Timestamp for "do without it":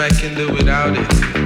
0.34-1.37